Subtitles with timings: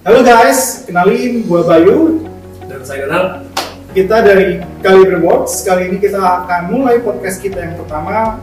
[0.00, 2.24] Halo guys, kenalin gue Bayu.
[2.64, 3.44] Dan saya kenal
[3.92, 5.60] Kita dari Kali Rewards.
[5.60, 8.40] Kali ini kita akan mulai podcast kita yang pertama.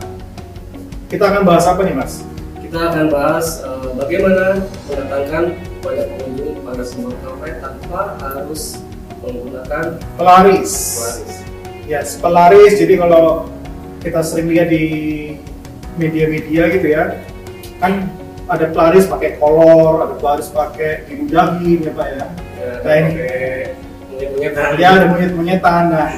[1.10, 2.22] Kita akan bahas apa nih mas?
[2.62, 5.44] kita akan bahas eh, bagaimana mendatangkan
[5.82, 8.62] banyak pengunjung pada sebuah kafe tanpa harus
[9.18, 9.84] menggunakan
[10.14, 10.72] Pelaris.
[10.94, 11.34] pelaris.
[11.90, 12.78] Yes, pelaris.
[12.78, 13.50] Jadi kalau
[13.98, 14.84] kita sering lihat di
[15.98, 17.18] media-media gitu ya,
[17.82, 18.06] kan
[18.48, 22.26] ada pelaris pakai kolor, ada pelaris pakai diludahin ya pak ya.
[22.58, 24.68] Ya, Kayak monyet-monyetan.
[24.80, 25.84] Ya ada monyet-monyetan.
[25.92, 26.10] Nah,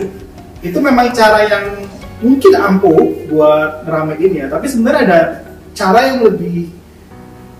[0.62, 1.64] itu memang cara yang
[2.22, 5.20] mungkin ampuh buat ngeramein ya, tapi sebenarnya ada
[5.74, 6.70] cara yang lebih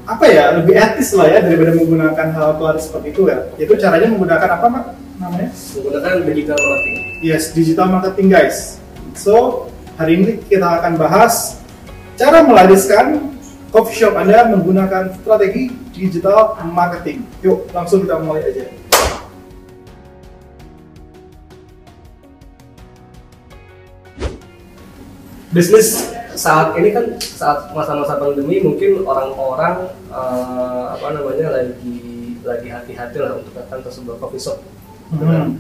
[0.07, 3.39] apa ya, lebih etis lah ya daripada menggunakan hal pelaris seperti itu ya.
[3.59, 4.85] Itu caranya menggunakan apa mak
[5.21, 5.51] namanya?
[5.51, 6.99] menggunakan digital marketing.
[7.21, 8.57] Yes, digital marketing guys.
[9.19, 9.67] So,
[9.99, 11.61] hari ini kita akan bahas
[12.17, 13.30] cara melariskan
[13.71, 17.23] coffee shop Anda menggunakan strategi digital marketing.
[17.41, 18.67] Yuk, langsung kita mulai aja.
[25.51, 31.99] Bisnis saat ini kan saat masa-masa pandemi mungkin orang-orang eh, apa namanya lagi
[32.47, 34.59] lagi hati-hati lah untuk datang ke sebuah coffee shop.
[35.11, 35.59] Hmm.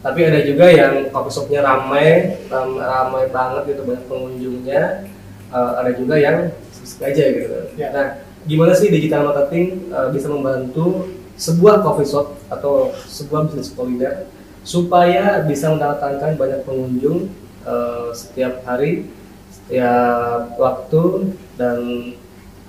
[0.00, 5.04] Tapi ada juga yang coffee shopnya ramai, ram- ramai banget gitu banyak pengunjungnya.
[5.52, 6.48] Eh, ada juga yang
[6.84, 7.56] sengaja gitu.
[7.76, 7.88] Ya.
[7.92, 8.06] Nah,
[8.44, 11.08] gimana sih digital marketing eh, bisa membantu
[11.40, 14.28] sebuah coffee shop atau sebuah bisnis kuliner
[14.60, 17.32] supaya bisa mendatangkan banyak pengunjung
[17.64, 19.08] eh, setiap hari,
[19.48, 21.78] setiap waktu dan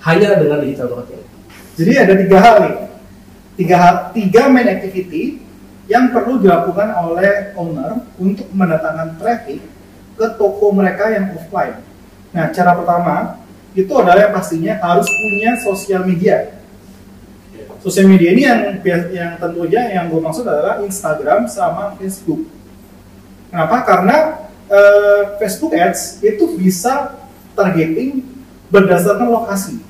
[0.02, 1.28] hanya dengan digital marketing.
[1.76, 2.76] Jadi ada tiga hal nih,
[3.58, 5.40] tiga hal, tiga main activity
[5.92, 9.60] yang perlu dilakukan oleh owner untuk mendatangkan traffic
[10.16, 11.84] ke toko mereka yang offline.
[12.32, 13.41] Nah, cara pertama
[13.72, 16.60] itu adalah yang pastinya harus punya sosial media.
[17.82, 18.60] Sosial media ini yang
[19.10, 22.46] yang tentunya yang gue maksud adalah Instagram sama Facebook.
[23.50, 23.78] Kenapa?
[23.84, 24.18] Karena
[24.70, 27.18] eh, Facebook Ads itu bisa
[27.58, 28.24] targeting
[28.72, 29.82] berdasarkan lokasi.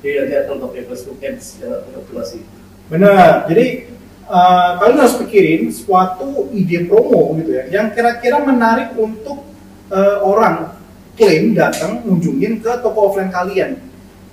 [0.00, 2.40] Jadi nanti akan topik Facebook Ads ya, untuk optimasi.
[2.88, 3.46] Benar.
[3.46, 3.86] Jadi
[4.26, 9.44] uh, kalian harus pikirin suatu ide promo gitu ya, yang kira-kira menarik untuk
[9.92, 10.79] uh, orang
[11.14, 13.80] klaim datang ngunjungin ke toko offline kalian.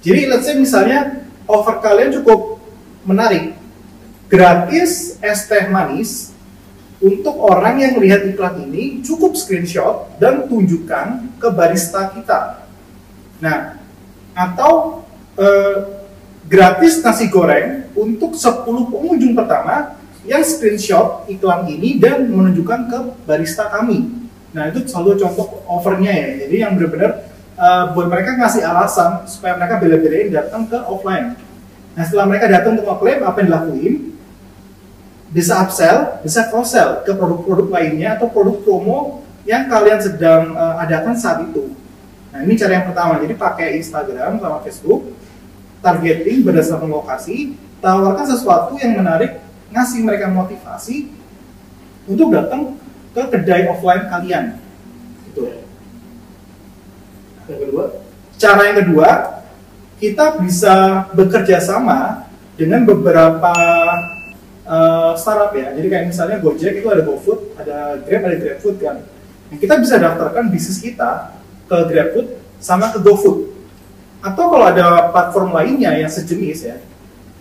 [0.02, 2.62] Jadi let's say misalnya offer kalian cukup
[3.08, 3.56] menarik,
[4.28, 6.36] gratis es teh manis
[6.98, 12.68] untuk orang yang lihat iklan ini cukup screenshot dan tunjukkan ke barista kita.
[13.38, 13.78] Nah,
[14.34, 15.06] atau
[15.38, 15.78] eh,
[16.50, 23.70] gratis nasi goreng untuk 10 pengunjung pertama yang screenshot iklan ini dan menunjukkan ke barista
[23.72, 24.27] kami.
[24.58, 26.28] Nah, itu selalu contoh offernya ya.
[26.42, 31.38] Jadi yang benar-benar eh, buat mereka ngasih alasan supaya mereka bela-belain datang ke offline.
[31.94, 33.96] Nah, setelah mereka datang untuk ngeklaim, apa yang dilakuin?
[35.30, 40.76] Bisa upsell, bisa cross sell ke produk-produk lainnya atau produk promo yang kalian sedang eh,
[40.82, 41.70] adakan saat itu.
[42.34, 43.22] Nah, ini cara yang pertama.
[43.22, 45.14] Jadi pakai Instagram sama Facebook,
[45.86, 49.38] targeting berdasarkan lokasi, tawarkan sesuatu yang menarik,
[49.70, 51.14] ngasih mereka motivasi
[52.10, 52.74] untuk datang
[53.18, 54.62] ke kedai offline kalian.
[55.26, 55.42] Gitu.
[57.50, 57.84] Yang kedua,
[58.38, 59.10] Cara yang kedua,
[59.98, 63.54] kita bisa bekerja sama dengan beberapa
[64.62, 65.74] eh, startup ya.
[65.74, 69.02] Jadi kayak misalnya Gojek itu ada GoFood, ada Grab, ada GrabFood kan.
[69.50, 71.34] Nah, kita bisa daftarkan bisnis kita
[71.66, 73.50] ke GrabFood sama ke GoFood.
[74.22, 76.78] Atau kalau ada platform lainnya yang sejenis ya.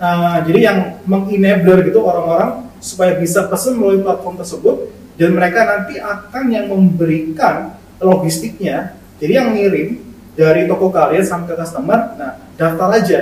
[0.00, 5.96] eh, jadi yang mengenabler gitu orang-orang supaya bisa pesen melalui platform tersebut dan mereka nanti
[5.96, 8.96] akan yang memberikan logistiknya.
[9.16, 9.96] Jadi yang ngirim
[10.36, 13.20] dari toko kalian sampai ke customer, nah daftar aja.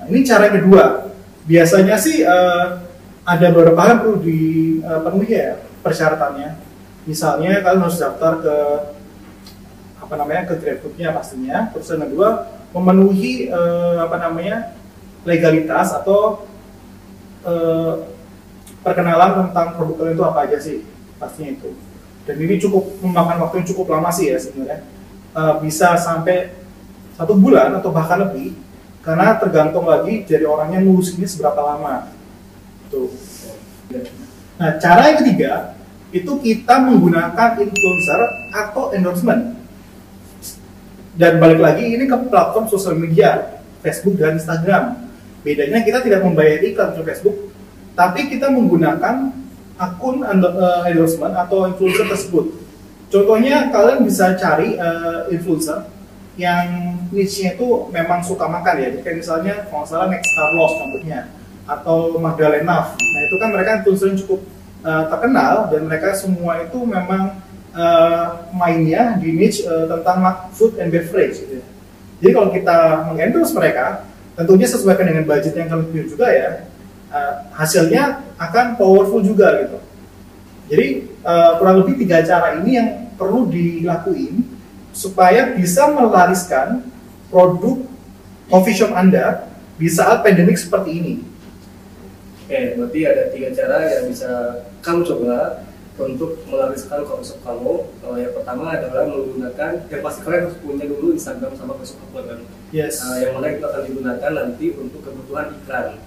[0.00, 1.12] Nah, ini cara kedua.
[1.44, 2.66] Biasanya sih eh,
[3.24, 6.56] ada beberapa hal perlu dipenuhi ya persyaratannya.
[7.04, 8.56] Misalnya kalian harus daftar ke
[10.00, 11.68] apa namanya ke GrabFood-nya pastinya.
[11.76, 14.72] Terus yang kedua memenuhi eh, apa namanya
[15.28, 16.48] legalitas atau
[17.44, 18.13] eh,
[18.84, 20.84] perkenalan tentang produk kalian itu apa aja sih
[21.16, 21.70] pastinya itu.
[22.24, 24.84] Dan ini cukup memakan waktu yang cukup lama sih ya sebenarnya.
[25.34, 26.52] Eh, bisa sampai
[27.16, 28.54] satu bulan atau bahkan lebih
[29.04, 32.12] karena tergantung lagi dari orangnya ngurus ini seberapa lama.
[32.88, 33.10] Tuh.
[34.54, 35.52] Nah, cara yang ketiga
[36.14, 38.20] itu kita menggunakan influencer
[38.54, 39.58] atau endorsement.
[41.14, 45.10] Dan balik lagi ini ke platform sosial media, Facebook dan Instagram.
[45.42, 47.53] Bedanya kita tidak membayar iklan untuk Facebook,
[47.94, 49.30] tapi kita menggunakan
[49.78, 52.54] akun eh, endorsement atau influencer tersebut.
[53.10, 55.86] Contohnya kalian bisa cari eh, influencer
[56.34, 58.88] yang niche-nya itu memang suka makan ya.
[59.02, 61.20] Kayak misalnya kalau nggak salah Next Carlos contohnya.
[61.64, 62.92] atau Magdalena.
[62.92, 64.40] Nah itu kan mereka influencer yang cukup
[64.84, 67.40] uh, terkenal dan mereka semua itu memang
[67.72, 71.40] uh, mainnya di niche uh, tentang food and beverage.
[71.40, 71.56] Gitu.
[71.56, 71.64] ya.
[72.20, 74.04] Jadi kalau kita mengendorse mereka,
[74.36, 76.68] tentunya sesuaikan dengan budget yang kami punya juga ya,
[77.14, 79.78] uh, hasilnya akan powerful juga gitu.
[80.74, 80.86] Jadi
[81.22, 84.42] uh, kurang lebih tiga cara ini yang perlu dilakuin
[84.90, 86.82] supaya bisa melariskan
[87.30, 87.86] produk
[88.50, 89.46] coffee shop Anda
[89.78, 91.14] di saat pandemik seperti ini.
[92.44, 94.30] Oke, berarti ada tiga cara yang bisa
[94.84, 95.64] kamu coba
[95.94, 97.74] untuk melariskan coffee shop kamu.
[98.02, 102.24] Uh, yang pertama adalah menggunakan, yang pasti kalian harus punya dulu Instagram sama Facebook upload
[102.32, 102.40] kan.
[102.72, 103.04] Yes.
[103.04, 106.00] Uh, yang mana itu akan digunakan nanti untuk kebutuhan iklan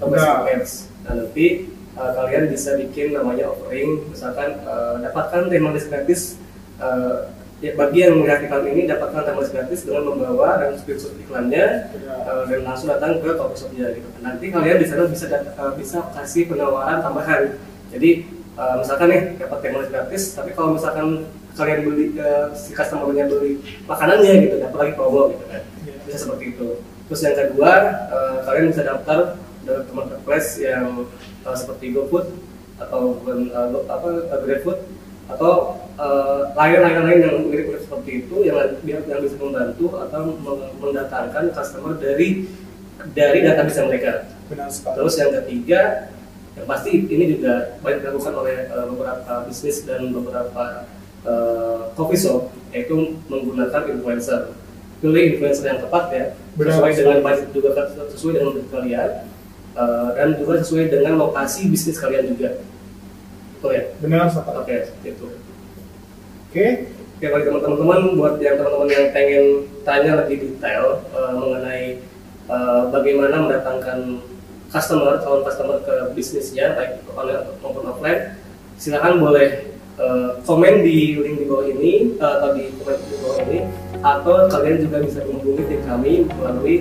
[0.00, 0.16] atau Nah.
[0.16, 0.72] basic ads.
[1.04, 1.46] Nah nanti
[1.92, 6.40] uh, kalian bisa bikin namanya offering, misalkan uh, dapatkan temalis gratis.
[6.80, 7.28] Uh,
[7.60, 12.14] ya, bagi yang melihat iklan ini dapatkan temalis gratis dengan membawa dan screenshot iklannya Ya.
[12.24, 14.08] uh, dan langsung datang ke coffee shopnya gitu.
[14.24, 17.60] Nanti kalian di sana bisa dat- uh, bisa kasih penawaran tambahan.
[17.92, 18.24] Jadi
[18.56, 23.60] uh, misalkan nih dapat temalis gratis, tapi kalau misalkan kalian beli uh, si customernya beli
[23.84, 25.96] makanannya gitu, dapat lagi promo gitu kan Ya.
[26.08, 26.80] bisa seperti itu.
[27.08, 27.70] Terus yang kedua,
[28.06, 29.34] eh, kalian bisa daftar
[29.70, 31.06] dari marketplace yang
[31.46, 32.26] eh, seperti GoFood
[32.82, 34.78] atau eh, Go- apa eh, GrabFood
[35.30, 40.34] atau eh, lain-lain lain yang mirip-mirip seperti itu yang yang bisa membantu atau
[40.82, 42.50] mendatangkan customer dari
[43.14, 44.26] dari database mereka.
[44.50, 44.94] Benar sekali.
[44.98, 45.80] Terus yang ketiga,
[46.58, 50.84] yang pasti ini juga banyak dilakukan oleh eh, beberapa bisnis dan beberapa
[51.22, 54.52] eh, coffee shop, yaitu menggunakan influencer.
[55.00, 56.24] Pilih influencer yang tepat ya,
[56.60, 56.76] Benar.
[56.76, 57.70] sesuai dengan budget juga
[58.12, 59.10] sesuai dengan budget kalian,
[59.76, 62.58] eh, dan juga sesuai dengan lokasi bisnis kalian juga.
[63.58, 63.84] Betul ya?
[64.00, 64.32] Benar.
[64.32, 65.26] Oke, itu.
[66.50, 66.66] Oke.
[67.20, 69.44] Oke, bagi teman-teman, buat yang teman-teman yang pengen
[69.84, 71.84] tanya lebih detail eh, mengenai
[72.48, 74.24] eh, bagaimana mendatangkan
[74.72, 78.40] customer, calon customer ke bisnisnya, baik online maupun offline,
[78.80, 79.68] silakan boleh
[80.00, 83.58] eh, komen di link di bawah ini eh, atau di komen di bawah ini,
[84.00, 86.76] atau kalian juga bisa menghubungi tim kami melalui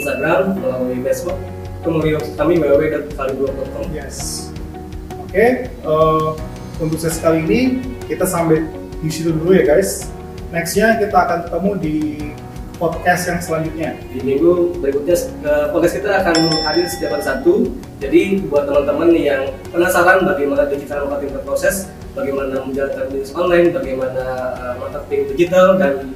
[0.00, 1.36] Instagram, melalui Facebook,
[1.78, 3.86] atau melalui website kami www.kaliblog.com.
[3.94, 4.48] Yes.
[5.28, 6.28] Oke, eh,
[6.82, 7.60] untuk sesi kali ini
[8.08, 8.64] kita sampai
[8.98, 10.10] di situ dulu ya guys.
[10.48, 11.96] Nextnya kita akan ketemu di
[12.78, 13.90] podcast yang selanjutnya.
[14.14, 16.36] di minggu berikutnya eh, podcast kita akan
[16.66, 17.54] hadir setiap hari Sabtu.
[17.98, 24.24] Jadi buat teman-teman yang penasaran bagaimana digital marketing berproses, bagaimana menjalankan bisnis online, bagaimana
[24.56, 26.14] eh, marketing digital dan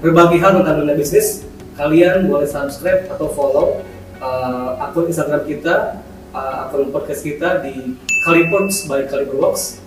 [0.00, 1.44] berbagai hal tentang dunia bisnis,
[1.76, 3.84] kalian boleh subscribe atau follow
[4.20, 6.04] eh, akun Instagram kita,
[6.36, 7.96] eh, akun podcast kita di
[8.28, 9.80] Kalipods by Kaliberworks.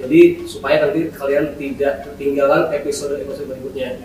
[0.00, 4.00] Jadi supaya nanti kalian tidak ketinggalan episode-episode berikutnya.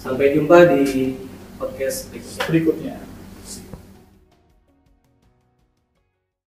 [0.00, 1.12] Sampai jumpa di
[1.60, 2.08] podcast.
[2.48, 3.09] Berikutnya.